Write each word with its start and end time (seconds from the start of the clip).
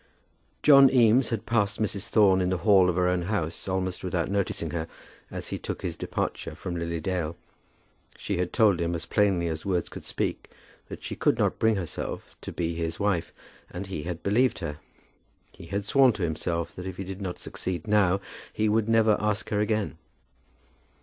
John 0.63 0.89
Eames 0.91 1.29
had 1.29 1.45
passed 1.45 1.79
Mrs. 1.79 2.07
Thorne 2.07 2.41
in 2.41 2.49
the 2.49 2.57
hall 2.65 2.89
of 2.89 2.95
her 2.95 3.07
own 3.07 3.21
house 3.21 3.67
almost 3.67 4.03
without 4.03 4.31
noticing 4.31 4.71
her 4.71 4.87
as 5.29 5.49
he 5.49 5.59
took 5.59 5.83
his 5.83 5.95
departure 5.95 6.55
from 6.55 6.75
Lily 6.75 6.99
Dale. 6.99 7.37
She 8.17 8.37
had 8.39 8.51
told 8.51 8.81
him 8.81 8.95
as 8.95 9.05
plainly 9.05 9.47
as 9.47 9.63
words 9.63 9.89
could 9.89 10.01
speak 10.03 10.49
that 10.89 11.03
she 11.03 11.15
could 11.15 11.37
not 11.37 11.59
bring 11.59 11.75
herself 11.75 12.35
to 12.41 12.51
be 12.51 12.73
his 12.73 12.99
wife, 12.99 13.31
and 13.69 13.85
he 13.85 14.01
had 14.01 14.23
believed 14.23 14.57
her. 14.57 14.79
He 15.51 15.67
had 15.67 15.85
sworn 15.85 16.13
to 16.13 16.23
himself 16.23 16.75
that 16.75 16.87
if 16.87 16.97
he 16.97 17.03
did 17.03 17.21
not 17.21 17.37
succeed 17.37 17.85
now 17.87 18.21
he 18.51 18.67
would 18.67 18.89
never 18.89 19.15
ask 19.19 19.49
her 19.51 19.59
again. 19.59 19.99